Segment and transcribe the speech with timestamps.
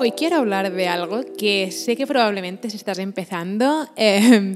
[0.00, 4.54] Hoy quiero hablar de algo que sé que probablemente si estás empezando eh,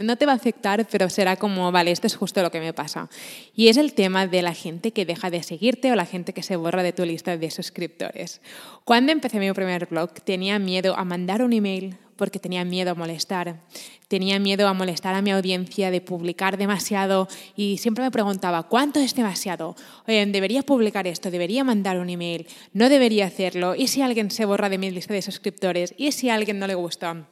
[0.00, 2.72] no te va a afectar, pero será como, vale, esto es justo lo que me
[2.72, 3.10] pasa.
[3.54, 6.42] Y es el tema de la gente que deja de seguirte o la gente que
[6.42, 8.40] se borra de tu lista de suscriptores.
[8.84, 12.94] Cuando empecé mi primer blog tenía miedo a mandar un email porque tenía miedo a
[12.94, 13.62] molestar.
[14.06, 19.00] Tenía miedo a molestar a mi audiencia, de publicar demasiado y siempre me preguntaba, ¿cuánto
[19.00, 19.74] es demasiado?
[20.06, 21.30] ¿Debería publicar esto?
[21.30, 22.46] ¿Debería mandar un email?
[22.74, 23.74] ¿No debería hacerlo?
[23.74, 25.94] ¿Y si alguien se borra de mi lista de suscriptores?
[25.96, 27.26] ¿Y si a alguien no le gusta?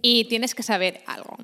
[0.00, 1.36] Y tienes que saber algo.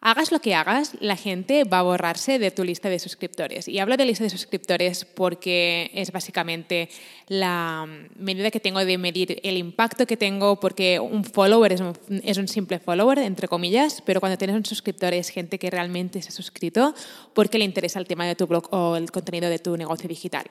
[0.00, 3.66] Hagas lo que hagas, la gente va a borrarse de tu lista de suscriptores.
[3.66, 6.88] Y hablo de lista de suscriptores porque es básicamente
[7.26, 12.48] la medida que tengo de medir el impacto que tengo, porque un follower es un,
[12.48, 16.32] simple follower, entre comillas, pero cuando tienes un suscriptor es gente que realmente se ha
[16.32, 16.94] suscrito
[17.34, 20.44] porque le interesa el tema de tu blog o el contenido de tu negocio digital.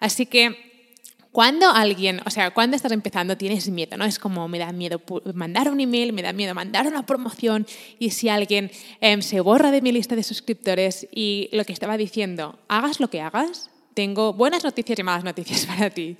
[0.00, 0.75] Así que
[1.36, 4.06] cuando alguien, o sea, cuando estás empezando tienes miedo, ¿no?
[4.06, 5.02] Es como me da miedo
[5.34, 7.66] mandar un email, me da miedo mandar una promoción
[7.98, 8.70] y si alguien
[9.02, 13.10] em, se borra de mi lista de suscriptores y lo que estaba diciendo, hagas lo
[13.10, 16.16] que hagas, tengo buenas noticias y malas noticias para ti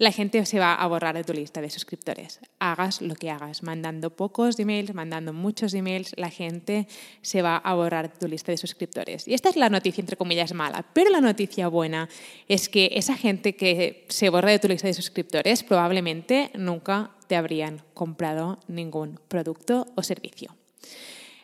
[0.00, 2.40] la gente se va a borrar de tu lista de suscriptores.
[2.58, 6.88] Hagas lo que hagas, mandando pocos emails, mandando muchos emails, la gente
[7.20, 9.28] se va a borrar de tu lista de suscriptores.
[9.28, 10.86] Y esta es la noticia, entre comillas, mala.
[10.94, 12.08] Pero la noticia buena
[12.48, 17.36] es que esa gente que se borra de tu lista de suscriptores probablemente nunca te
[17.36, 20.56] habrían comprado ningún producto o servicio.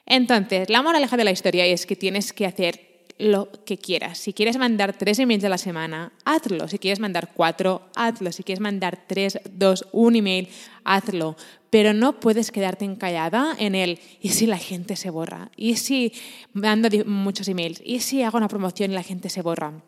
[0.07, 4.19] Entonces, la moraleja de la historia es que tienes que hacer lo que quieras.
[4.19, 6.69] Si quieres mandar tres emails a la semana, hazlo.
[6.69, 8.33] Si quieres mandar cuatro, hazlo.
[8.33, 10.49] Si quieres mandar tres, dos, un email,
[10.85, 11.37] hazlo.
[11.71, 15.51] Pero no puedes quedarte encallada en el ¿y si la gente se borra?
[15.57, 16.13] ¿Y si
[16.53, 17.81] mando muchos emails?
[17.85, 19.83] ¿Y si hago una promoción y la gente se borra?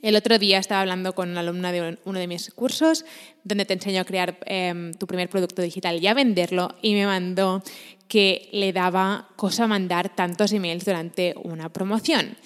[0.00, 3.04] El otro día estaba hablando con una alumna de uno de mis cursos
[3.44, 7.04] donde te enseño a crear em, tu primer producto digital y a venderlo y me
[7.04, 7.62] mandó
[8.08, 12.36] que le daba cosa mandar tantos emails durante una promoción.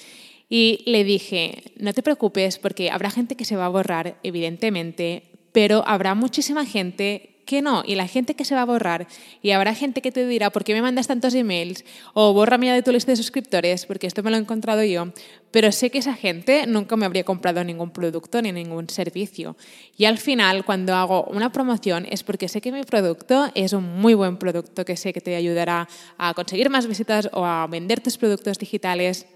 [0.49, 5.25] Y le dije, no te preocupes porque habrá gente que se va a borrar, evidentemente,
[5.53, 7.83] pero habrá muchísima gente que no.
[7.87, 9.07] Y la gente que se va a borrar,
[9.41, 11.85] y habrá gente que te dirá, ¿por qué me mandas tantos emails?
[12.13, 15.07] O bórrame de tu lista de suscriptores, porque esto me lo he encontrado yo.
[15.51, 19.57] Pero sé que esa gente nunca me habría comprado ningún producto ni ningún servicio.
[19.97, 24.01] Y al final, cuando hago una promoción, es porque sé que mi producto es un
[24.01, 28.01] muy buen producto, que sé que te ayudará a conseguir más visitas o a vender
[28.01, 29.27] tus productos digitales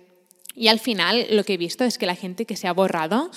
[0.55, 3.31] y al final lo que he visto es que la gente que se ha borrado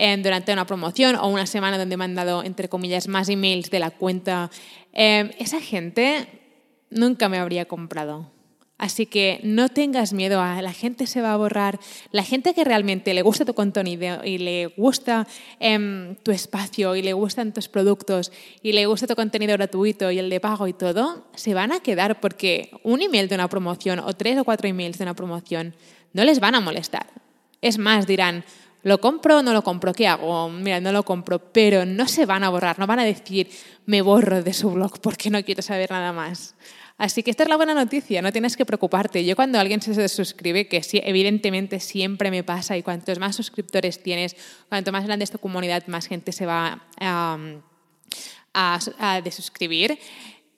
[0.00, 3.68] eh, durante una promoción o una semana donde me han dado, entre comillas, más emails
[3.68, 4.48] de la cuenta,
[4.92, 6.28] eh, esa gente
[6.88, 8.30] nunca me habría comprado.
[8.78, 11.80] Así que no tengas miedo a la gente se va a borrar.
[12.12, 15.26] La gente que realmente le gusta tu contenido y le gusta
[15.58, 18.30] em, tu espacio y le gustan tus productos
[18.62, 21.80] y le gusta tu contenido gratuito y el de pago y todo, se van a
[21.80, 25.74] quedar porque un email de una promoción o tres o cuatro emails de una promoción
[26.12, 27.08] no les van a molestar.
[27.60, 28.44] Es más, dirán,
[28.88, 29.92] ¿lo compro o no lo compro?
[29.92, 30.48] ¿Qué hago?
[30.48, 33.48] Mira, no lo compro, pero no se van a borrar, no van a decir,
[33.86, 36.56] me borro de su blog porque no quiero saber nada más.
[36.98, 39.24] Así que esta es la buena noticia, no tienes que preocuparte.
[39.24, 44.02] Yo cuando alguien se suscribe, que sí, evidentemente siempre me pasa, y cuantos más suscriptores
[44.02, 44.34] tienes,
[44.68, 47.38] cuanto más grande es tu comunidad, más gente se va a,
[48.52, 49.96] a, desuscribir.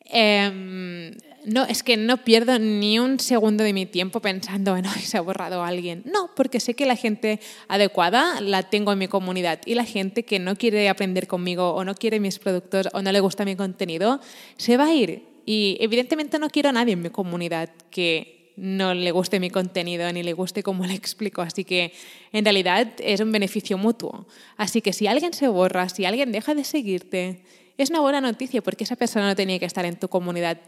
[0.06, 1.12] Em,
[1.44, 5.20] no, es que no pierdo ni un segundo de mi tiempo pensando en, se ha
[5.20, 6.02] borrado alguien.
[6.04, 10.25] No, porque sé que la gente adecuada la tengo en mi comunidad y la gente
[10.25, 13.56] que no quiere aprender conmigo o no quiere mis productos o no le gusta mi
[13.56, 14.20] contenido,
[14.56, 15.25] se va a ir.
[15.46, 20.12] Y evidentemente no quiero a nadie en mi comunidad que no le guste mi contenido
[20.12, 21.43] ni le guste cómo le explico.
[21.43, 21.93] Así que
[22.32, 24.26] en realidad es un beneficio mutuo.
[24.56, 27.43] Así que si alguien se borra, si alguien deja de seguirte,
[27.82, 30.59] es una buena noticia porque esa persona no tenía que estar en tu comunidad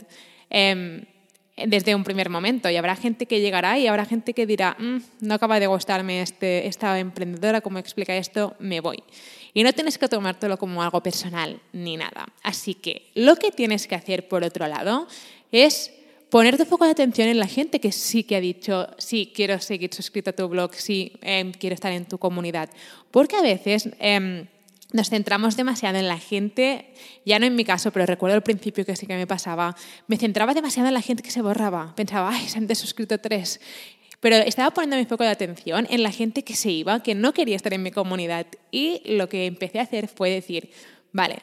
[0.55, 1.07] Em,
[1.67, 2.69] desde un primer momento.
[2.69, 6.23] Y habrá gente que llegará y habrá gente que dirá, mm, no acaba de gustarme
[6.23, 9.03] este, esta emprendedora, como explica esto, me voy.
[9.55, 12.27] Y no tienes que tomártelo como algo personal ni nada.
[12.43, 15.07] Así que lo que tienes que hacer por otro lado
[15.53, 15.93] es
[16.31, 19.59] poner tu foco de atención en la gente que sí que ha dicho, sí, quiero
[19.61, 22.69] seguir suscrito a tu blog, sí, em, quiero estar en tu comunidad.
[23.11, 23.91] Porque a veces...
[24.01, 24.47] Em,
[24.93, 26.93] nos centramos demasiado en la gente,
[27.25, 30.17] ya no en mi caso, pero recuerdo al principio que sí que me pasaba, me
[30.17, 31.95] centraba demasiado en la gente que se borraba.
[31.95, 33.61] Pensaba, ay, se han desuscrito tres.
[34.21, 37.33] Pero estaba poniendo mi foco de atención en la gente que se iba, que no
[37.33, 38.47] quería estar en mi comunidad.
[38.71, 40.71] Y lo que empecé a hacer fue decir,
[41.11, 41.43] vale,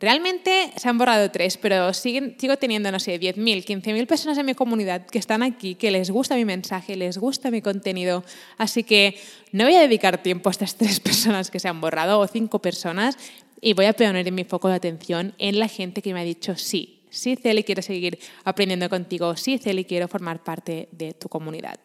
[0.00, 4.54] Realmente se han borrado tres, pero sigo teniendo, no sé, 10.000, 15.000 personas en mi
[4.54, 8.24] comunidad que están aquí, que les gusta mi mensaje, les gusta mi contenido.
[8.56, 9.20] Así que
[9.52, 12.60] no voy a dedicar tiempo a estas tres personas que se han borrado o cinco
[12.60, 13.18] personas
[13.60, 16.56] y voy a poner mi foco de atención en la gente que me ha dicho
[16.56, 17.02] sí.
[17.10, 19.36] Sí, Celi, quiero seguir aprendiendo contigo.
[19.36, 21.78] Sí, Celi, quiero formar parte de tu comunidad.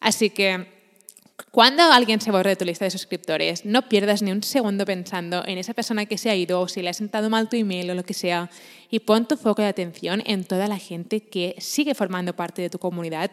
[0.00, 0.81] Así que
[1.50, 5.44] cuando alguien se borre de tu lista de suscriptores, no pierdas ni un segundo pensando
[5.46, 7.90] en esa persona que se ha ido o si le ha sentado mal tu email
[7.90, 8.50] o lo que sea
[8.90, 12.70] y pon tu foco de atención en toda la gente que sigue formando parte de
[12.70, 13.30] tu comunidad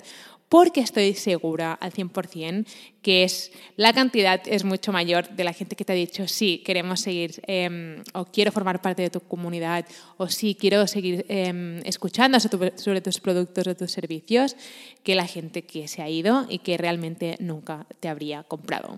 [0.49, 2.65] porque estoy segura al 100%
[3.01, 6.61] que es, la cantidad es mucho mayor de la gente que te ha dicho, sí,
[6.65, 9.85] queremos seguir em, o quiero formar parte de tu comunidad
[10.17, 14.55] o sí, quiero seguir em, escuchando sobre tus productos o tus servicios,
[15.03, 18.97] que la gente que se ha ido y que realmente nunca te habría comprado.